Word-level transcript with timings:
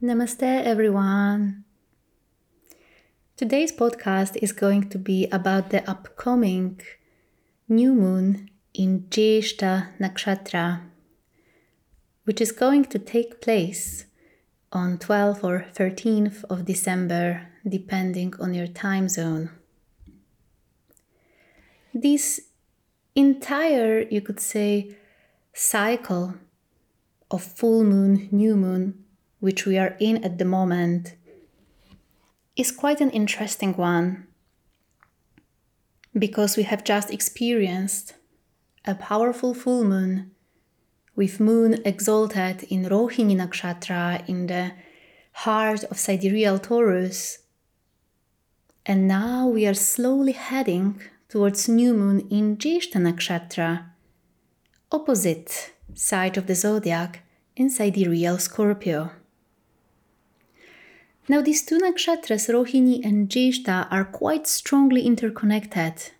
Namaste, 0.00 0.62
everyone. 0.64 1.64
Today's 3.36 3.72
podcast 3.72 4.36
is 4.40 4.52
going 4.52 4.88
to 4.90 4.96
be 4.96 5.26
about 5.32 5.70
the 5.70 5.82
upcoming 5.90 6.80
new 7.68 7.92
moon 7.92 8.48
in 8.72 9.08
Jyeshta 9.10 9.88
Nakshatra, 9.98 10.82
which 12.22 12.40
is 12.40 12.52
going 12.52 12.84
to 12.84 13.00
take 13.00 13.40
place 13.40 14.04
on 14.70 14.98
12th 14.98 15.42
or 15.42 15.66
13th 15.74 16.44
of 16.44 16.64
December, 16.64 17.48
depending 17.68 18.32
on 18.38 18.54
your 18.54 18.68
time 18.68 19.08
zone. 19.08 19.50
This 21.92 22.42
entire, 23.16 24.02
you 24.02 24.20
could 24.20 24.38
say, 24.38 24.96
cycle 25.52 26.34
of 27.32 27.42
full 27.42 27.82
moon, 27.82 28.28
new 28.30 28.54
moon, 28.54 29.04
which 29.40 29.66
we 29.66 29.78
are 29.78 29.96
in 30.00 30.22
at 30.24 30.38
the 30.38 30.44
moment, 30.44 31.14
is 32.56 32.72
quite 32.72 33.00
an 33.00 33.10
interesting 33.10 33.74
one 33.74 34.26
because 36.18 36.56
we 36.56 36.64
have 36.64 36.82
just 36.84 37.12
experienced 37.12 38.14
a 38.84 38.94
powerful 38.94 39.54
full 39.54 39.84
moon 39.84 40.30
with 41.14 41.40
moon 41.40 41.80
exalted 41.84 42.62
in 42.70 42.84
Rohini 42.84 43.36
Nakshatra 43.36 44.28
in 44.28 44.46
the 44.46 44.72
heart 45.32 45.84
of 45.84 45.98
sidereal 45.98 46.58
Taurus. 46.58 47.40
And 48.86 49.06
now 49.06 49.48
we 49.48 49.66
are 49.66 49.74
slowly 49.74 50.32
heading 50.32 51.00
towards 51.28 51.68
new 51.68 51.92
moon 51.92 52.20
in 52.30 52.56
Jyeshta 52.56 52.96
Nakshatra, 52.96 53.84
opposite 54.90 55.72
side 55.94 56.36
of 56.36 56.46
the 56.46 56.54
zodiac 56.54 57.22
in 57.56 57.68
sidereal 57.68 58.38
Scorpio. 58.38 59.10
Now, 61.30 61.42
these 61.42 61.62
two 61.62 61.78
nakshatras, 61.78 62.48
Rohini 62.48 63.04
and 63.04 63.28
Jyeshta, 63.28 63.86
are 63.90 64.04
quite 64.04 64.46
strongly 64.46 65.02
interconnected, 65.02 66.10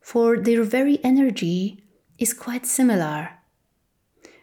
for 0.00 0.36
their 0.36 0.64
very 0.64 0.98
energy 1.04 1.84
is 2.18 2.34
quite 2.34 2.66
similar. 2.66 3.38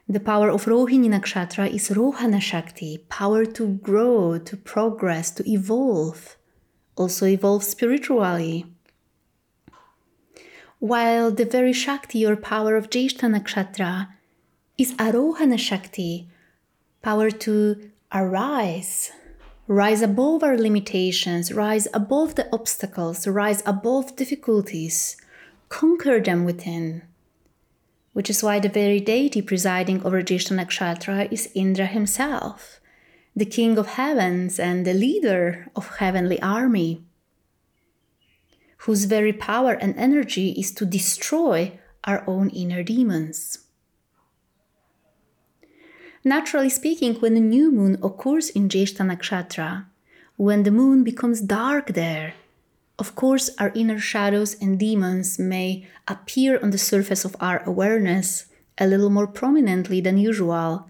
The 0.07 0.21
power 0.21 0.49
of 0.49 0.65
Rohini 0.65 1.09
nakshatra 1.09 1.73
is 1.73 1.89
Rohana 1.89 2.39
Shakti, 2.39 2.99
power 3.09 3.43
to 3.43 3.67
grow, 3.67 4.37
to 4.37 4.55
progress, 4.55 5.31
to 5.31 5.51
evolve, 5.51 6.37
also 6.95 7.25
evolve 7.25 7.63
spiritually. 7.63 8.65
While 10.79 11.31
the 11.31 11.45
very 11.45 11.73
Shakti 11.73 12.25
or 12.25 12.35
power 12.37 12.77
of 12.77 12.89
Jyeshta 12.89 13.27
nakshatra 13.27 14.09
is 14.77 14.93
Arohana 14.93 15.59
Shakti, 15.59 16.29
power 17.01 17.31
to 17.31 17.91
arise, 18.13 19.11
rise 19.67 20.01
above 20.01 20.43
our 20.43 20.57
limitations, 20.57 21.51
rise 21.51 21.87
above 21.93 22.35
the 22.35 22.47
obstacles, 22.53 23.27
rise 23.27 23.63
above 23.65 24.15
difficulties, 24.15 25.17
conquer 25.69 26.19
them 26.19 26.45
within. 26.45 27.01
Which 28.13 28.29
is 28.29 28.43
why 28.43 28.59
the 28.59 28.69
very 28.69 28.99
deity 28.99 29.41
presiding 29.41 30.03
over 30.03 30.21
Jyeshta 30.21 30.55
Nakshatra 30.55 31.31
is 31.31 31.51
Indra 31.53 31.85
himself, 31.85 32.79
the 33.35 33.45
king 33.45 33.77
of 33.77 33.87
heavens 33.87 34.59
and 34.59 34.85
the 34.85 34.93
leader 34.93 35.67
of 35.75 35.97
heavenly 35.97 36.41
army, 36.41 37.03
whose 38.79 39.05
very 39.05 39.33
power 39.33 39.73
and 39.73 39.95
energy 39.97 40.51
is 40.51 40.71
to 40.71 40.85
destroy 40.85 41.77
our 42.05 42.23
own 42.27 42.49
inner 42.51 42.83
demons. 42.83 43.64
Naturally 46.27 46.69
speaking, 46.71 47.13
when 47.21 47.37
a 47.37 47.39
new 47.39 47.71
moon 47.71 47.99
occurs 48.01 48.49
in 48.49 48.67
Jyeshta 48.67 49.05
Nakshatra, 49.05 49.85
when 50.37 50.63
the 50.63 50.71
moon 50.71 51.03
becomes 51.03 51.39
dark 51.39 51.93
there, 51.93 52.33
of 52.97 53.13
course, 53.13 53.51
our 53.59 53.71
inner 53.75 53.99
shadows 53.99 54.55
and 54.59 54.79
demons 54.79 55.37
may 55.37 55.87
appear 56.07 56.59
on 56.63 56.71
the 56.71 56.79
surface 56.79 57.25
of 57.25 57.35
our 57.39 57.61
awareness 57.63 58.47
a 58.79 58.87
little 58.87 59.11
more 59.11 59.27
prominently 59.27 60.01
than 60.01 60.17
usual, 60.17 60.89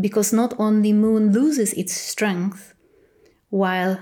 because 0.00 0.32
not 0.32 0.54
only 0.58 0.92
the 0.92 0.98
moon 0.98 1.30
loses 1.32 1.74
its 1.74 1.92
strength 1.92 2.72
while 3.50 4.00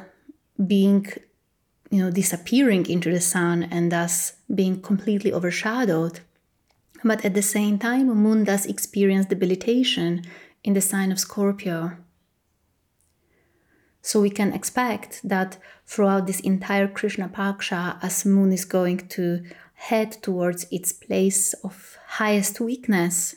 being 0.64 1.06
you 1.91 2.03
know 2.03 2.10
disappearing 2.10 2.86
into 2.86 3.10
the 3.10 3.20
sun 3.20 3.64
and 3.64 3.91
thus 3.91 4.34
being 4.54 4.80
completely 4.80 5.32
overshadowed 5.32 6.20
but 7.04 7.25
at 7.25 7.34
the 7.34 7.42
same 7.42 7.78
time, 7.78 8.09
Moon 8.09 8.44
does 8.44 8.66
experience 8.66 9.26
debilitation 9.26 10.22
in 10.65 10.72
the 10.72 10.81
sign 10.81 11.12
of 11.12 11.20
Scorpio. 11.20 11.98
So 14.00 14.20
we 14.20 14.31
can 14.31 14.53
expect 14.53 15.20
that 15.22 15.59
throughout 15.87 16.26
this 16.26 16.41
entire 16.41 16.88
Krishna 16.88 17.28
Paksha, 17.28 17.98
as 18.03 18.25
Moon 18.25 18.53
is 18.53 18.65
going 18.65 19.09
to 19.09 19.44
head 19.75 20.12
towards 20.22 20.66
its 20.70 20.92
place 20.92 21.53
of 21.62 21.98
highest 22.06 22.60
weakness, 22.60 23.36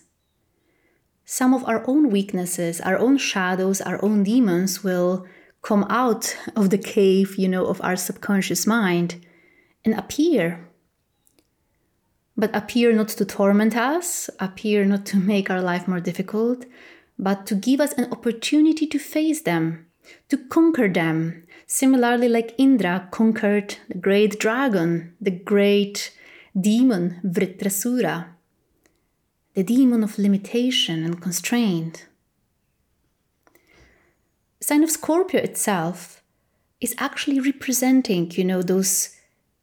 some 1.26 1.54
of 1.54 1.66
our 1.66 1.84
own 1.88 2.10
weaknesses, 2.10 2.80
our 2.82 2.98
own 2.98 3.18
shadows, 3.18 3.82
our 3.82 4.04
own 4.04 4.24
demons 4.24 4.84
will 4.84 5.26
come 5.62 5.86
out 5.90 6.38
of 6.56 6.70
the 6.70 6.78
cave, 6.78 7.36
you 7.38 7.50
know, 7.50 7.66
of 7.66 7.82
our 7.82 7.98
subconscious 7.98 8.66
mind 8.66 9.26
and 9.84 9.94
appear 9.94 10.67
but 12.38 12.56
appear 12.56 12.94
not 12.94 13.10
to 13.10 13.26
torment 13.26 13.76
us, 13.76 14.30
appear 14.40 14.86
not 14.86 15.06
to 15.08 15.18
make 15.18 15.50
our 15.50 15.62
life 15.62 15.88
more 15.88 16.00
difficult, 16.00 16.66
but 17.18 17.48
to 17.48 17.56
give 17.56 17.82
us 17.82 17.94
an 17.94 18.12
opportunity 18.12 18.86
to 18.86 19.00
face 19.00 19.42
them, 19.42 19.88
to 20.30 20.38
conquer 20.38 20.88
them. 20.88 21.44
Similarly, 21.66 22.30
like 22.30 22.54
Indra 22.58 23.10
conquered 23.12 23.78
the 23.90 23.98
great 23.98 24.40
dragon, 24.40 25.16
the 25.20 25.32
great 25.32 26.14
demon 26.60 27.20
Vritrasura, 27.26 28.28
the 29.56 29.64
demon 29.64 30.04
of 30.04 30.20
limitation 30.20 31.04
and 31.04 31.20
constraint. 31.20 32.08
Sign 34.62 34.84
of 34.84 34.92
Scorpio 34.92 35.42
itself 35.42 36.22
is 36.80 36.96
actually 37.00 37.40
representing, 37.40 38.32
you 38.32 38.44
know, 38.44 38.62
those 38.62 39.16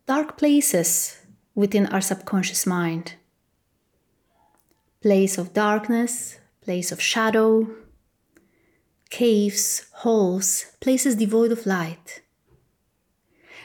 dark 0.07 0.37
places 0.37 1.19
within 1.55 1.87
our 1.87 2.01
subconscious 2.01 2.67
mind. 2.67 3.15
Place 5.03 5.39
of 5.39 5.53
darkness, 5.53 6.39
place 6.61 6.91
of 6.91 7.01
shadow, 7.01 7.69
caves, 9.11 9.87
holes, 9.93 10.67
places 10.81 11.17
devoid 11.17 11.53
of 11.53 11.67
light. 11.67 12.23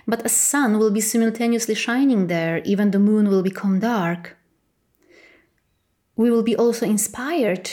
But 0.07 0.25
a 0.25 0.29
sun 0.29 0.77
will 0.77 0.91
be 0.91 1.01
simultaneously 1.01 1.75
shining 1.75 2.27
there, 2.27 2.61
even 2.65 2.91
the 2.91 2.99
moon 2.99 3.29
will 3.29 3.43
become 3.43 3.79
dark. 3.79 4.37
We 6.15 6.29
will 6.29 6.43
be 6.43 6.55
also 6.55 6.85
inspired 6.85 7.71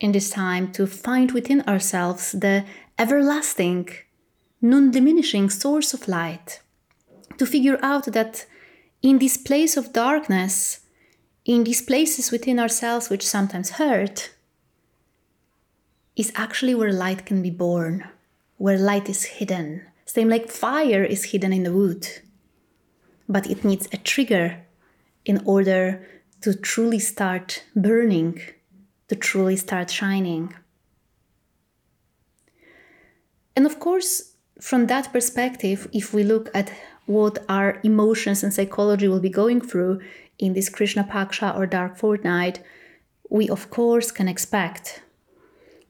in 0.00 0.12
this 0.12 0.30
time 0.30 0.70
to 0.72 0.86
find 0.86 1.32
within 1.32 1.62
ourselves 1.62 2.32
the 2.32 2.64
everlasting, 2.98 3.88
non 4.62 4.90
diminishing 4.90 5.50
source 5.50 5.92
of 5.92 6.08
light, 6.08 6.60
to 7.38 7.46
figure 7.46 7.78
out 7.82 8.04
that 8.12 8.46
in 9.02 9.18
this 9.18 9.36
place 9.36 9.76
of 9.76 9.92
darkness, 9.92 10.80
in 11.44 11.64
these 11.64 11.82
places 11.82 12.30
within 12.30 12.58
ourselves 12.58 13.08
which 13.08 13.26
sometimes 13.26 13.70
hurt, 13.70 14.30
is 16.16 16.32
actually 16.34 16.74
where 16.74 16.92
light 16.92 17.24
can 17.24 17.42
be 17.42 17.50
born, 17.50 18.04
where 18.56 18.78
light 18.78 19.08
is 19.08 19.24
hidden. 19.24 19.82
Same 20.04 20.28
like 20.28 20.50
fire 20.50 21.04
is 21.04 21.26
hidden 21.26 21.52
in 21.52 21.62
the 21.62 21.72
wood, 21.72 22.08
but 23.28 23.48
it 23.48 23.64
needs 23.64 23.88
a 23.92 23.98
trigger 23.98 24.64
in 25.24 25.42
order 25.44 26.04
to 26.40 26.54
truly 26.54 26.98
start 26.98 27.62
burning, 27.76 28.40
to 29.08 29.14
truly 29.14 29.56
start 29.56 29.90
shining. 29.90 30.54
And 33.54 33.66
of 33.66 33.78
course, 33.78 34.34
from 34.60 34.86
that 34.86 35.12
perspective, 35.12 35.88
if 35.92 36.12
we 36.12 36.24
look 36.24 36.50
at 36.54 36.72
what 37.06 37.38
our 37.48 37.80
emotions 37.82 38.42
and 38.42 38.52
psychology 38.52 39.08
will 39.08 39.20
be 39.20 39.30
going 39.30 39.60
through 39.60 40.00
in 40.38 40.52
this 40.52 40.68
Krishna 40.68 41.04
Paksha 41.04 41.56
or 41.56 41.66
Dark 41.66 41.96
Fortnight, 41.96 42.62
we 43.30 43.48
of 43.48 43.70
course 43.70 44.10
can 44.10 44.28
expect 44.28 45.02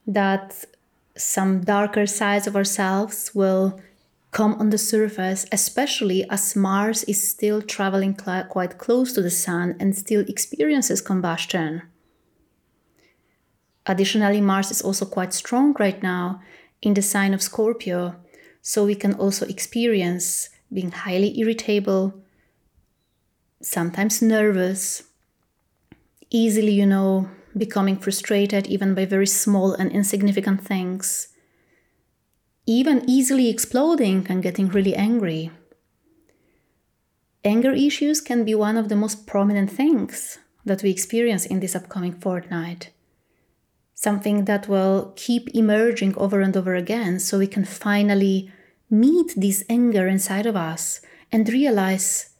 that 0.07 0.65
some 1.15 1.61
darker 1.61 2.05
sides 2.05 2.47
of 2.47 2.55
ourselves 2.55 3.31
will 3.35 3.79
come 4.31 4.53
on 4.55 4.69
the 4.69 4.77
surface, 4.77 5.45
especially 5.51 6.29
as 6.29 6.55
Mars 6.55 7.03
is 7.05 7.27
still 7.27 7.61
traveling 7.61 8.17
cl- 8.17 8.45
quite 8.45 8.77
close 8.77 9.13
to 9.13 9.21
the 9.21 9.31
Sun 9.31 9.75
and 9.79 9.95
still 9.95 10.21
experiences 10.27 11.01
combustion. 11.01 11.81
Additionally, 13.85 14.39
Mars 14.39 14.69
is 14.69 14.81
also 14.81 15.05
quite 15.05 15.33
strong 15.33 15.75
right 15.79 16.01
now 16.03 16.41
in 16.81 16.93
the 16.93 17.01
sign 17.01 17.33
of 17.33 17.41
Scorpio, 17.41 18.15
so 18.69 18.85
we 18.85 18.93
can 18.93 19.15
also 19.15 19.47
experience 19.47 20.49
being 20.71 20.91
highly 20.91 21.39
irritable, 21.39 22.13
sometimes 23.63 24.21
nervous, 24.21 25.05
easily, 26.29 26.73
you 26.73 26.85
know, 26.85 27.27
becoming 27.57 27.97
frustrated 27.97 28.67
even 28.67 28.93
by 28.93 29.05
very 29.05 29.25
small 29.25 29.73
and 29.73 29.91
insignificant 29.91 30.61
things, 30.63 31.29
even 32.67 33.03
easily 33.09 33.49
exploding 33.49 34.27
and 34.29 34.43
getting 34.43 34.67
really 34.67 34.95
angry. 34.95 35.49
Anger 37.43 37.71
issues 37.71 38.21
can 38.21 38.45
be 38.45 38.53
one 38.53 38.77
of 38.77 38.87
the 38.87 38.95
most 38.95 39.25
prominent 39.25 39.71
things 39.71 40.37
that 40.63 40.83
we 40.83 40.91
experience 40.91 41.43
in 41.43 41.59
this 41.59 41.75
upcoming 41.75 42.13
fortnight. 42.13 42.91
Something 43.95 44.45
that 44.45 44.67
will 44.67 45.11
keep 45.15 45.49
emerging 45.55 46.15
over 46.17 46.39
and 46.41 46.55
over 46.55 46.75
again 46.75 47.19
so 47.19 47.39
we 47.39 47.47
can 47.47 47.65
finally 47.65 48.51
meet 48.89 49.33
this 49.35 49.63
anger 49.69 50.07
inside 50.07 50.45
of 50.45 50.55
us 50.55 51.01
and 51.31 51.47
realize 51.47 52.31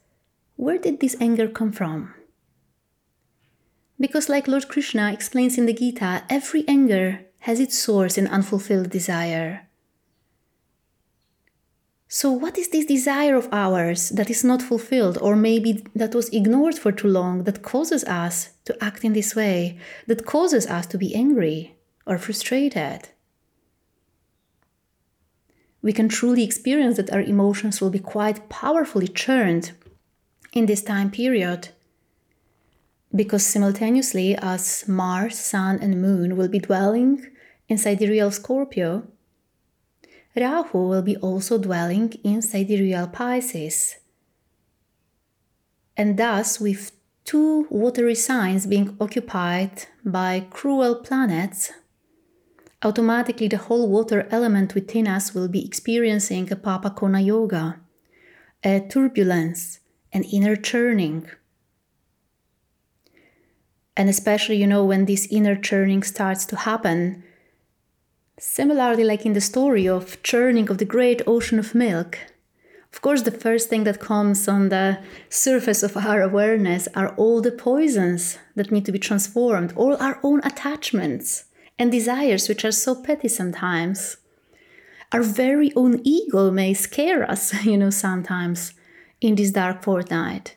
where 0.56 0.78
did 0.78 1.00
this 1.00 1.16
anger 1.20 1.48
come 1.48 1.72
from? 1.72 2.14
Because, 3.98 4.28
like 4.28 4.48
Lord 4.48 4.68
Krishna 4.68 5.12
explains 5.12 5.58
in 5.58 5.66
the 5.66 5.74
Gita, 5.74 6.24
every 6.28 6.64
anger 6.66 7.20
has 7.40 7.60
its 7.60 7.78
source 7.78 8.16
in 8.18 8.26
unfulfilled 8.26 8.90
desire. 8.90 9.68
So, 12.08 12.32
what 12.32 12.58
is 12.58 12.68
this 12.68 12.86
desire 12.86 13.36
of 13.36 13.48
ours 13.52 14.08
that 14.08 14.30
is 14.30 14.42
not 14.42 14.62
fulfilled, 14.62 15.16
or 15.20 15.36
maybe 15.36 15.84
that 15.94 16.14
was 16.14 16.28
ignored 16.30 16.76
for 16.76 16.90
too 16.90 17.08
long, 17.08 17.44
that 17.44 17.62
causes 17.62 18.02
us 18.04 18.50
to 18.64 18.76
act 18.82 19.04
in 19.04 19.12
this 19.12 19.36
way, 19.36 19.78
that 20.08 20.26
causes 20.26 20.66
us 20.66 20.86
to 20.86 20.98
be 20.98 21.14
angry 21.14 21.76
or 22.06 22.18
frustrated? 22.18 23.10
We 25.82 25.92
can 25.92 26.08
truly 26.08 26.44
experience 26.44 26.96
that 26.96 27.12
our 27.12 27.20
emotions 27.20 27.80
will 27.80 27.90
be 27.90 27.98
quite 27.98 28.48
powerfully 28.48 29.08
churned 29.08 29.72
in 30.52 30.66
this 30.66 30.82
time 30.82 31.10
period. 31.10 31.70
Because 33.14 33.44
simultaneously, 33.44 34.36
as 34.36 34.86
Mars, 34.86 35.38
Sun, 35.38 35.78
and 35.80 36.00
Moon 36.00 36.36
will 36.36 36.48
be 36.48 36.58
dwelling 36.58 37.26
inside 37.68 37.98
sidereal 37.98 38.30
Scorpio, 38.30 39.04
Rahu 40.36 40.88
will 40.88 41.02
be 41.02 41.16
also 41.16 41.58
dwelling 41.58 42.12
in 42.22 42.40
sidereal 42.42 43.08
Pisces. 43.08 43.96
And 45.96 46.16
thus, 46.16 46.60
with 46.60 46.92
two 47.24 47.66
watery 47.68 48.14
signs 48.14 48.66
being 48.66 48.96
occupied 49.00 49.84
by 50.04 50.46
cruel 50.50 50.96
planets, 50.96 51.72
automatically 52.82 53.48
the 53.48 53.58
whole 53.58 53.88
water 53.88 54.26
element 54.30 54.74
within 54.74 55.06
us 55.06 55.34
will 55.34 55.48
be 55.48 55.64
experiencing 55.64 56.50
a 56.52 56.56
Papa 56.56 56.90
Kona 56.90 57.20
Yoga, 57.20 57.80
a 58.64 58.80
turbulence, 58.80 59.80
an 60.12 60.24
inner 60.24 60.56
churning. 60.56 61.28
And 63.96 64.08
especially, 64.08 64.56
you 64.56 64.66
know, 64.66 64.84
when 64.84 65.04
this 65.04 65.26
inner 65.30 65.56
churning 65.56 66.02
starts 66.02 66.46
to 66.46 66.56
happen, 66.56 67.22
Similarly, 68.42 69.04
like 69.04 69.26
in 69.26 69.34
the 69.34 69.40
story 69.42 69.86
of 69.86 70.22
churning 70.22 70.70
of 70.70 70.78
the 70.78 70.86
great 70.86 71.20
ocean 71.26 71.58
of 71.58 71.74
milk, 71.74 72.18
of 72.90 73.02
course, 73.02 73.20
the 73.20 73.30
first 73.30 73.68
thing 73.68 73.84
that 73.84 74.00
comes 74.00 74.48
on 74.48 74.70
the 74.70 74.98
surface 75.28 75.82
of 75.82 75.94
our 75.94 76.22
awareness 76.22 76.88
are 76.94 77.14
all 77.16 77.42
the 77.42 77.52
poisons 77.52 78.38
that 78.56 78.72
need 78.72 78.86
to 78.86 78.92
be 78.92 78.98
transformed, 78.98 79.74
all 79.76 79.94
our 80.02 80.18
own 80.22 80.40
attachments 80.42 81.44
and 81.80 81.90
desires, 81.90 82.46
which 82.46 82.64
are 82.64 82.70
so 82.70 82.94
petty 82.94 83.26
sometimes. 83.26 84.18
Our 85.12 85.22
very 85.22 85.72
own 85.74 86.00
ego 86.04 86.50
may 86.50 86.74
scare 86.74 87.28
us, 87.28 87.64
you 87.64 87.78
know, 87.78 87.90
sometimes 87.90 88.74
in 89.20 89.34
this 89.34 89.50
dark 89.50 89.82
fortnight. 89.82 90.56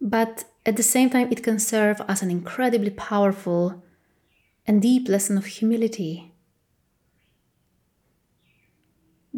But 0.00 0.44
at 0.64 0.76
the 0.76 0.82
same 0.82 1.10
time, 1.10 1.28
it 1.32 1.42
can 1.42 1.58
serve 1.58 2.00
as 2.08 2.22
an 2.22 2.30
incredibly 2.30 2.90
powerful 2.90 3.82
and 4.66 4.80
deep 4.80 5.08
lesson 5.08 5.36
of 5.36 5.46
humility. 5.46 6.32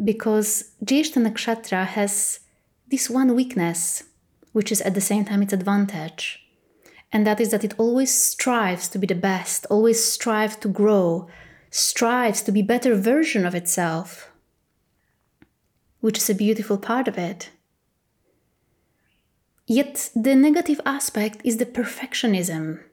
Because 0.01 0.71
Jyeshta 0.85 1.19
Nakshatra 1.25 1.85
has 1.85 2.41
this 2.87 3.09
one 3.09 3.35
weakness, 3.35 4.03
which 4.51 4.71
is 4.71 4.81
at 4.81 4.93
the 4.93 5.01
same 5.01 5.25
time 5.25 5.41
its 5.41 5.53
advantage, 5.53 6.46
and 7.11 7.25
that 7.25 7.39
is 7.39 7.51
that 7.51 7.63
it 7.63 7.73
always 7.77 8.13
strives 8.13 8.87
to 8.89 8.99
be 8.99 9.07
the 9.07 9.15
best, 9.15 9.65
always 9.69 10.03
strives 10.03 10.55
to 10.57 10.67
grow, 10.67 11.27
strives 11.69 12.41
to 12.43 12.51
be 12.51 12.61
better 12.61 12.95
version 12.95 13.45
of 13.45 13.55
itself, 13.55 14.31
which 16.01 16.17
is 16.17 16.29
a 16.29 16.35
beautiful 16.35 16.77
part 16.77 17.07
of 17.07 17.17
it. 17.17 17.49
Yet 19.65 20.09
the 20.15 20.35
negative 20.35 20.79
aspect 20.85 21.41
is 21.43 21.57
the 21.57 21.65
perfectionism 21.65 22.83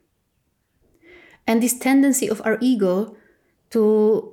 and 1.46 1.62
this 1.62 1.78
tendency 1.78 2.28
of 2.28 2.42
our 2.44 2.58
ego 2.60 3.16
to 3.70 4.32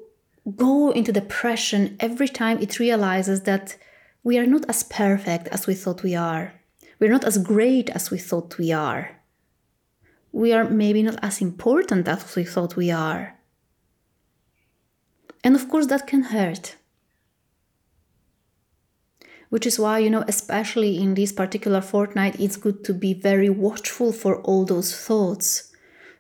go 0.56 0.92
into 0.92 1.12
depression 1.12 1.98
every 2.00 2.28
time 2.28 2.60
it 2.60 2.80
realizes 2.80 3.42
that 3.42 3.78
we 4.24 4.38
are 4.38 4.46
not 4.46 4.68
as 4.70 4.84
perfect 4.84 5.48
as 5.50 5.68
we 5.68 5.74
thought 5.74 6.04
we 6.04 6.16
are. 6.16 6.54
We're 7.00 7.12
not 7.12 7.26
as 7.26 7.38
great 7.38 7.90
as 7.90 8.12
we 8.12 8.18
thought 8.18 8.58
we 8.58 8.72
are. 8.72 9.21
We 10.32 10.54
are 10.54 10.70
maybe 10.70 11.04
not 11.04 11.20
as 11.22 11.42
important 11.42 12.08
as 12.08 12.36
we 12.36 12.44
thought 12.44 12.76
we 12.76 12.92
are. 12.92 13.38
And 15.44 15.56
of 15.56 15.68
course, 15.70 15.88
that 15.88 16.08
can 16.08 16.24
hurt. 16.24 16.76
Which 19.50 19.66
is 19.66 19.78
why, 19.78 20.00
you 20.00 20.10
know, 20.10 20.24
especially 20.28 20.98
in 20.98 21.16
this 21.16 21.34
particular 21.34 21.82
fortnight, 21.82 22.40
it's 22.40 22.56
good 22.56 22.84
to 22.86 22.94
be 22.94 23.14
very 23.14 23.50
watchful 23.50 24.14
for 24.14 24.42
all 24.44 24.66
those 24.66 24.96
thoughts 24.96 25.72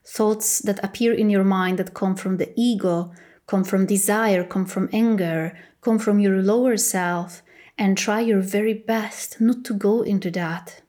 thoughts 0.06 0.60
that 0.60 0.84
appear 0.84 1.14
in 1.14 1.30
your 1.30 1.44
mind 1.44 1.78
that 1.78 1.94
come 1.94 2.16
from 2.16 2.38
the 2.38 2.52
ego, 2.56 3.12
come 3.48 3.64
from 3.64 3.86
desire, 3.86 4.44
come 4.44 4.66
from 4.66 4.90
anger, 4.92 5.58
come 5.82 6.00
from 6.00 6.20
your 6.20 6.42
lower 6.42 6.78
self, 6.78 7.42
and 7.78 7.98
try 7.98 8.20
your 8.20 8.42
very 8.42 8.74
best 8.74 9.40
not 9.40 9.64
to 9.64 9.74
go 9.74 10.02
into 10.02 10.30
that. 10.32 10.82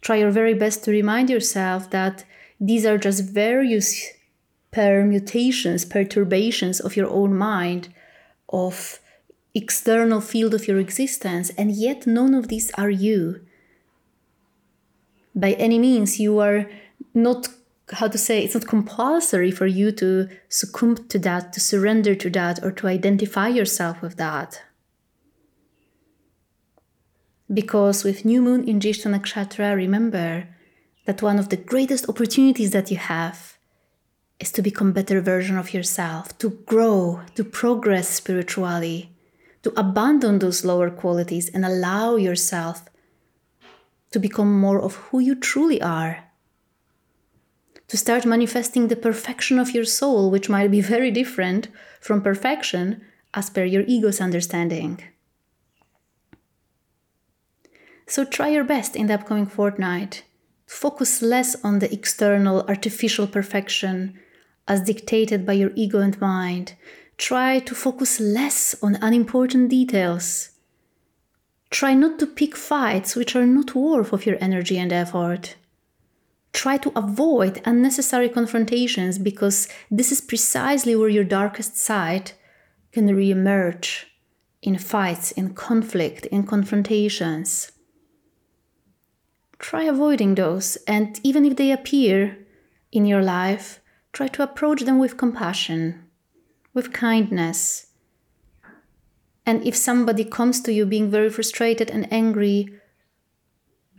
Try 0.00 0.16
your 0.16 0.30
very 0.30 0.54
best 0.54 0.84
to 0.84 0.90
remind 0.90 1.30
yourself 1.30 1.90
that 1.90 2.24
these 2.60 2.86
are 2.86 2.98
just 2.98 3.24
various 3.24 4.06
permutations, 4.70 5.84
perturbations 5.84 6.80
of 6.80 6.96
your 6.96 7.08
own 7.08 7.34
mind, 7.34 7.92
of 8.48 9.00
external 9.54 10.20
field 10.20 10.54
of 10.54 10.68
your 10.68 10.78
existence, 10.78 11.50
and 11.50 11.72
yet 11.72 12.06
none 12.06 12.34
of 12.34 12.48
these 12.48 12.70
are 12.72 12.90
you. 12.90 13.40
By 15.34 15.52
any 15.52 15.78
means, 15.78 16.20
you 16.20 16.38
are 16.38 16.70
not 17.14 17.48
how 17.92 18.08
to 18.08 18.18
say 18.18 18.42
it's 18.42 18.54
not 18.54 18.66
compulsory 18.66 19.50
for 19.50 19.66
you 19.66 19.90
to 19.92 20.28
succumb 20.48 20.96
to 21.08 21.18
that 21.18 21.52
to 21.52 21.60
surrender 21.60 22.14
to 22.14 22.30
that 22.30 22.62
or 22.62 22.70
to 22.70 22.86
identify 22.86 23.48
yourself 23.48 24.00
with 24.00 24.16
that 24.16 24.62
because 27.52 28.04
with 28.04 28.24
new 28.24 28.40
moon 28.42 28.68
in 28.68 28.80
Jyeshta 28.80 29.10
Nakshatra, 29.10 29.74
remember 29.74 30.48
that 31.06 31.22
one 31.22 31.38
of 31.38 31.48
the 31.48 31.56
greatest 31.56 32.08
opportunities 32.08 32.70
that 32.70 32.90
you 32.90 32.96
have 32.96 33.58
is 34.38 34.52
to 34.52 34.62
become 34.62 34.92
better 34.92 35.20
version 35.20 35.58
of 35.58 35.74
yourself, 35.74 36.36
to 36.38 36.50
grow, 36.50 37.20
to 37.34 37.44
progress 37.44 38.08
spiritually, 38.08 39.12
to 39.62 39.72
abandon 39.78 40.38
those 40.38 40.64
lower 40.64 40.90
qualities 40.90 41.48
and 41.50 41.64
allow 41.64 42.16
yourself 42.16 42.88
to 44.10 44.18
become 44.18 44.58
more 44.58 44.80
of 44.80 44.94
who 44.94 45.18
you 45.18 45.34
truly 45.34 45.80
are 45.82 46.24
to 47.90 47.96
start 47.96 48.24
manifesting 48.24 48.86
the 48.86 48.94
perfection 48.94 49.58
of 49.58 49.72
your 49.72 49.84
soul, 49.84 50.30
which 50.30 50.48
might 50.48 50.70
be 50.70 50.80
very 50.80 51.10
different 51.10 51.66
from 52.00 52.22
perfection 52.22 53.02
as 53.34 53.50
per 53.50 53.64
your 53.64 53.82
ego's 53.88 54.20
understanding. 54.20 55.02
So 58.10 58.26
try 58.26 58.48
your 58.48 58.64
best 58.64 58.94
in 58.94 59.06
the 59.06 59.14
upcoming 59.14 59.46
fortnight 59.46 60.24
focus 60.66 61.22
less 61.22 61.56
on 61.64 61.78
the 61.78 61.92
external 61.92 62.62
artificial 62.68 63.26
perfection 63.26 64.18
as 64.68 64.82
dictated 64.82 65.46
by 65.46 65.54
your 65.54 65.72
ego 65.74 65.98
and 66.00 66.20
mind. 66.20 66.74
Try 67.16 67.58
to 67.60 67.74
focus 67.74 68.20
less 68.20 68.76
on 68.82 68.98
unimportant 69.00 69.70
details. 69.70 70.50
Try 71.70 71.94
not 71.94 72.18
to 72.18 72.26
pick 72.26 72.54
fights 72.54 73.16
which 73.16 73.34
are 73.34 73.46
not 73.46 73.74
worth 73.74 74.12
of 74.12 74.26
your 74.26 74.36
energy 74.40 74.78
and 74.78 74.92
effort 74.92 75.56
try 76.52 76.76
to 76.76 76.92
avoid 76.96 77.62
unnecessary 77.64 78.28
confrontations 78.28 79.18
because 79.18 79.68
this 79.90 80.10
is 80.10 80.20
precisely 80.20 80.96
where 80.96 81.08
your 81.08 81.24
darkest 81.24 81.76
side 81.76 82.32
can 82.92 83.08
reemerge 83.08 84.04
in 84.62 84.76
fights, 84.76 85.30
in 85.32 85.54
conflict, 85.54 86.26
in 86.26 86.42
confrontations. 86.42 87.72
Try 89.60 89.84
avoiding 89.84 90.34
those, 90.34 90.76
and 90.88 91.20
even 91.22 91.44
if 91.44 91.56
they 91.56 91.70
appear 91.70 92.38
in 92.90 93.04
your 93.04 93.22
life, 93.22 93.80
try 94.10 94.26
to 94.28 94.42
approach 94.42 94.82
them 94.82 94.98
with 94.98 95.18
compassion, 95.18 96.02
with 96.72 96.94
kindness. 96.94 97.88
And 99.44 99.64
if 99.66 99.76
somebody 99.76 100.24
comes 100.24 100.62
to 100.62 100.72
you 100.72 100.86
being 100.86 101.10
very 101.10 101.28
frustrated 101.28 101.90
and 101.90 102.10
angry, 102.10 102.68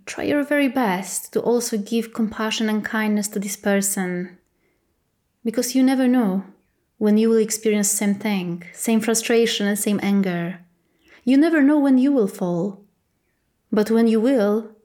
try 0.07 0.23
your 0.23 0.43
very 0.43 0.67
best 0.67 1.31
to 1.33 1.39
also 1.39 1.77
give 1.77 2.13
compassion 2.13 2.67
and 2.67 2.83
kindness 2.83 3.27
to 3.29 3.39
this 3.39 3.55
person. 3.55 4.39
Because 5.45 5.75
you 5.75 5.83
never 5.83 6.07
know 6.07 6.43
when 6.97 7.17
you 7.17 7.29
will 7.29 7.37
experience 7.37 7.89
same 7.89 8.15
thing, 8.15 8.63
same 8.73 8.99
frustration 8.99 9.67
and 9.67 9.77
same 9.77 9.99
anger. 10.01 10.59
You 11.23 11.37
never 11.37 11.61
know 11.61 11.79
when 11.79 11.99
you 11.99 12.11
will 12.11 12.27
fall. 12.27 12.83
But 13.71 13.91
when 13.91 14.07
you 14.07 14.19
will, 14.19 14.75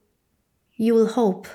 you 0.77 0.95
will 0.95 1.09
hope 1.09 1.49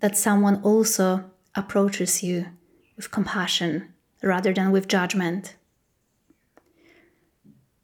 that 0.00 0.16
someone 0.16 0.60
also 0.62 1.30
approaches 1.54 2.22
you 2.22 2.46
with 2.96 3.10
compassion 3.10 3.94
rather 4.22 4.52
than 4.52 4.72
with 4.72 4.88
judgment. 4.88 5.56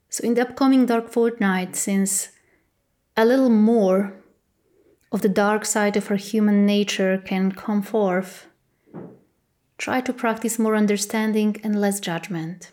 So, 0.09 0.25
in 0.25 0.35
the 0.35 0.42
upcoming 0.42 0.87
dark 0.87 1.09
fortnight, 1.09 1.75
since 1.76 2.28
a 3.16 3.25
little 3.25 3.49
more 3.49 4.12
of 5.11 5.23
the 5.23 5.28
dark 5.28 5.64
side 5.64 5.97
of 5.97 6.11
our 6.11 6.16
human 6.16 6.66
nature 6.66 7.18
can 7.18 7.52
come 7.52 7.82
forth, 7.82 8.47
try 9.78 10.00
to 10.00 10.12
practice 10.12 10.59
more 10.59 10.76
understanding 10.76 11.56
and 11.62 11.80
less 11.80 12.00
judgment. 12.00 12.73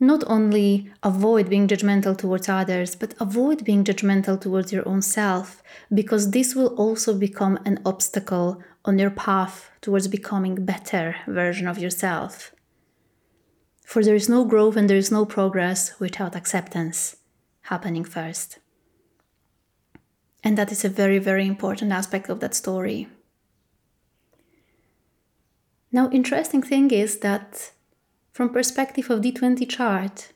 Not 0.00 0.22
only 0.28 0.90
avoid 1.02 1.50
being 1.50 1.66
judgmental 1.66 2.16
towards 2.16 2.48
others, 2.48 2.94
but 2.94 3.14
avoid 3.18 3.64
being 3.64 3.82
judgmental 3.82 4.40
towards 4.40 4.72
your 4.72 4.86
own 4.88 5.02
self, 5.02 5.62
because 5.92 6.30
this 6.30 6.54
will 6.54 6.68
also 6.76 7.14
become 7.14 7.58
an 7.64 7.80
obstacle 7.84 8.62
on 8.84 8.98
your 8.98 9.10
path 9.10 9.70
towards 9.80 10.06
becoming 10.06 10.56
a 10.56 10.60
better 10.60 11.16
version 11.26 11.66
of 11.66 11.78
yourself. 11.78 12.52
For 13.84 14.04
there 14.04 14.14
is 14.14 14.28
no 14.28 14.44
growth 14.44 14.76
and 14.76 14.88
there 14.88 14.96
is 14.96 15.10
no 15.10 15.24
progress 15.24 15.98
without 15.98 16.36
acceptance 16.36 17.16
happening 17.62 18.04
first. 18.04 18.58
And 20.44 20.56
that 20.56 20.70
is 20.70 20.84
a 20.84 20.88
very, 20.88 21.18
very 21.18 21.46
important 21.46 21.90
aspect 21.90 22.28
of 22.28 22.40
that 22.40 22.54
story. 22.54 23.08
Now, 25.90 26.08
interesting 26.10 26.62
thing 26.62 26.90
is 26.90 27.18
that 27.18 27.72
from 28.38 28.50
perspective 28.50 29.10
of 29.10 29.20
D20 29.20 29.68
chart, 29.68 30.32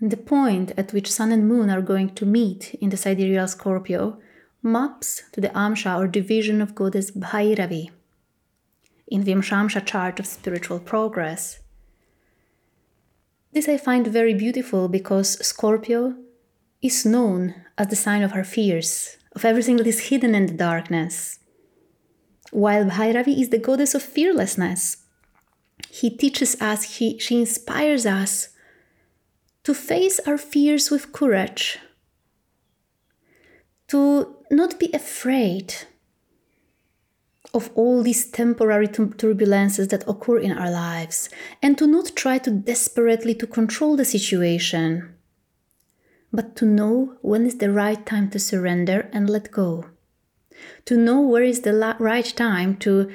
the 0.00 0.16
point 0.16 0.72
at 0.78 0.94
which 0.94 1.12
Sun 1.12 1.32
and 1.32 1.46
Moon 1.46 1.68
are 1.68 1.82
going 1.82 2.14
to 2.14 2.24
meet 2.24 2.72
in 2.80 2.88
the 2.88 2.96
sidereal 2.96 3.46
Scorpio 3.46 4.18
maps 4.62 5.22
to 5.32 5.42
the 5.42 5.50
Amsha 5.50 5.98
or 5.98 6.08
division 6.08 6.62
of 6.62 6.74
goddess 6.74 7.10
Bhairavi 7.10 7.90
in 9.08 9.24
the 9.24 9.34
Vimshamsha 9.34 9.84
chart 9.84 10.18
of 10.18 10.24
spiritual 10.24 10.78
progress. 10.78 11.58
This 13.52 13.68
I 13.68 13.76
find 13.76 14.06
very 14.06 14.32
beautiful 14.32 14.88
because 14.88 15.38
Scorpio 15.46 16.14
is 16.80 17.04
known 17.04 17.54
as 17.76 17.88
the 17.88 17.96
sign 17.96 18.22
of 18.22 18.32
our 18.32 18.44
fears, 18.44 19.18
of 19.32 19.44
everything 19.44 19.76
that 19.76 19.86
is 19.86 20.08
hidden 20.08 20.34
in 20.34 20.46
the 20.46 20.54
darkness 20.54 21.38
while 22.50 22.86
Bhairavi 22.86 23.38
is 23.38 23.50
the 23.50 23.58
goddess 23.58 23.94
of 23.94 24.02
fearlessness. 24.02 25.05
He 26.00 26.10
teaches 26.10 26.60
us, 26.60 26.98
he, 26.98 27.18
she 27.18 27.40
inspires 27.40 28.04
us 28.04 28.50
to 29.64 29.72
face 29.72 30.20
our 30.26 30.36
fears 30.36 30.90
with 30.90 31.10
courage, 31.10 31.78
to 33.88 34.36
not 34.50 34.78
be 34.78 34.90
afraid 34.92 35.74
of 37.54 37.70
all 37.74 38.02
these 38.02 38.30
temporary 38.30 38.88
turbulences 38.88 39.88
that 39.88 40.06
occur 40.06 40.38
in 40.38 40.52
our 40.52 40.70
lives 40.70 41.30
and 41.62 41.78
to 41.78 41.86
not 41.86 42.14
try 42.14 42.36
to 42.38 42.50
desperately 42.50 43.34
to 43.34 43.46
control 43.46 43.96
the 43.96 44.04
situation 44.04 45.14
but 46.30 46.56
to 46.56 46.66
know 46.66 47.16
when 47.22 47.46
is 47.46 47.56
the 47.56 47.72
right 47.72 48.04
time 48.04 48.28
to 48.28 48.38
surrender 48.38 49.08
and 49.12 49.30
let 49.30 49.50
go 49.50 49.86
to 50.84 50.98
know 50.98 51.20
where 51.20 51.44
is 51.44 51.62
the 51.62 51.96
right 51.98 52.34
time 52.36 52.76
to 52.76 53.10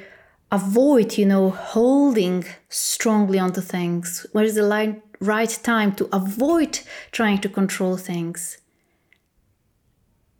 avoid, 0.52 1.16
you 1.16 1.26
know, 1.26 1.50
holding 1.50 2.44
strongly 2.68 3.38
onto 3.38 3.62
things, 3.62 4.26
where 4.32 4.44
is 4.44 4.54
the 4.54 5.02
right 5.20 5.58
time 5.62 5.94
to 5.94 6.08
avoid 6.12 6.80
trying 7.10 7.38
to 7.38 7.48
control 7.48 7.96
things. 7.96 8.58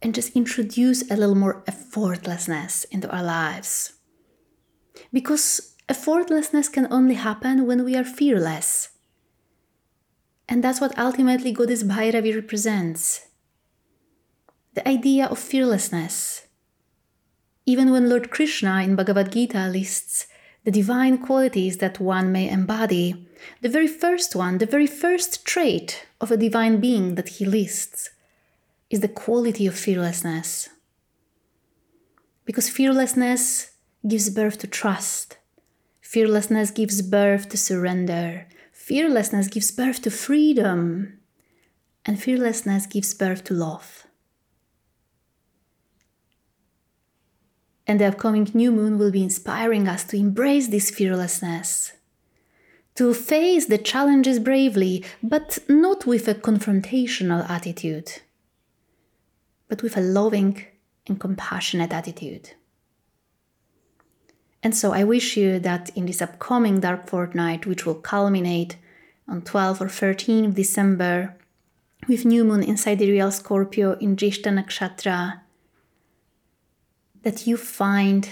And 0.03 0.15
just 0.15 0.37
introduce 0.37 1.11
a 1.11 1.17
little 1.17 1.35
more 1.35 1.63
effortlessness 1.63 2.85
into 2.91 3.11
our 3.11 3.23
lives. 3.23 3.95
Because 5.13 5.75
effortlessness 5.89 6.71
can 6.71 6.93
only 6.93 7.15
happen 7.15 7.67
when 7.67 7.85
we 7.85 7.97
are 7.97 8.05
fearless. 8.05 8.91
And 10.49 10.63
that's 10.63 10.81
what 10.81 10.99
ultimately 10.99 11.53
Goddess 11.53 11.85
Bhairavi 11.85 12.35
represents 12.35 13.29
the 14.75 14.87
idea 14.89 15.27
of 15.27 15.39
fearlessness, 15.39 16.42
even 17.65 17.91
when 17.91 18.09
Lord 18.09 18.31
Krishna 18.31 18.83
in 18.83 18.97
Bhagavad 18.97 19.33
Gita 19.33 19.69
lists 19.69 20.27
the 20.65 20.71
divine 20.71 21.19
qualities 21.19 21.79
that 21.79 22.01
one 22.01 22.31
may 22.31 22.49
embody, 22.49 23.27
the 23.61 23.69
very 23.69 23.89
first 23.89 24.37
one, 24.37 24.59
the 24.59 24.67
very 24.67 24.87
first 24.87 25.45
trait 25.45 26.07
of 26.21 26.31
a 26.31 26.37
divine 26.37 26.81
being 26.81 27.17
that 27.17 27.29
he 27.29 27.45
lists 27.45 28.11
is 28.91 29.01
the 29.01 29.09
quality 29.09 29.67
of 29.67 29.75
fearlessness. 29.75 30.69
Because 32.45 32.69
fearlessness 32.69 33.73
gives 34.07 34.31
birth 34.31 34.59
to 34.59 34.67
trust, 34.67 35.39
fearlessness 36.01 36.71
gives 36.71 37.03
birth 37.03 37.49
to 37.49 37.57
surrender, 37.57 38.47
fearlessness 38.73 39.49
gives 39.49 39.71
birth 39.71 40.03
to 40.03 40.11
freedom, 40.11 41.19
and 42.05 42.21
fearlessness 42.21 42.87
gives 42.87 43.15
birth 43.15 43.45
to 43.45 43.55
love. 43.55 44.07
And 47.87 48.01
the 48.01 48.07
upcoming 48.07 48.49
new 48.55 48.71
moon 48.71 48.99
will 48.99 49.11
be 49.11 49.23
inspiring 49.23 49.89
us 49.89 50.05
to 50.05 50.17
embrace 50.17 50.69
this 50.69 50.91
fearlessness, 50.91 51.93
to 52.95 53.13
face 53.15 53.67
the 53.67 53.79
challenges 53.79 54.39
bravely, 54.39 55.05
but 55.23 55.59
not 55.69 56.07
with 56.07 56.29
a 56.29 56.35
confrontational 56.35 57.49
attitude, 57.49 58.21
but 59.69 59.83
with 59.83 59.97
a 59.97 60.01
loving 60.01 60.65
and 61.07 61.19
compassionate 61.19 61.93
attitude. 61.93 62.51
And 64.63 64.77
so 64.77 64.93
I 64.93 65.03
wish 65.03 65.37
you 65.37 65.59
that 65.59 65.91
in 65.97 66.07
this 66.07 66.23
upcoming 66.23 66.81
dark 66.81 67.09
fortnight, 67.09 67.67
which 67.67 67.85
will 67.85 67.97
culminate 67.97 68.77
on 69.27 69.43
12 69.43 69.83
or 69.83 69.89
13 69.89 70.45
of 70.45 70.55
December, 70.55 71.35
with 72.09 72.25
new 72.25 72.45
moon 72.45 72.63
inside 72.63 72.99
the 72.99 73.07
sidereal 73.07 73.33
Scorpio 73.33 73.93
in 73.99 74.17
Jyeshta 74.17 74.53
Nakshatra, 74.53 75.42
that 77.23 77.47
you 77.47 77.57
find 77.57 78.29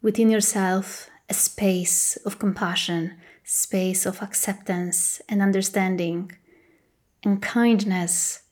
within 0.00 0.30
yourself 0.30 1.10
a 1.28 1.34
space 1.34 2.16
of 2.24 2.38
compassion, 2.38 3.14
space 3.44 4.06
of 4.06 4.22
acceptance 4.22 5.20
and 5.28 5.40
understanding 5.42 6.32
and 7.24 7.40
kindness 7.40 8.42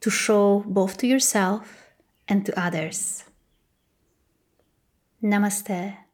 to 0.00 0.10
show 0.10 0.64
both 0.66 0.98
to 0.98 1.06
yourself 1.06 1.92
and 2.28 2.44
to 2.46 2.58
others. 2.58 3.24
Namaste. 5.22 6.05